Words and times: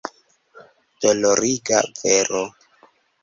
Doloriga 1.05 1.83
vero! 1.99 2.43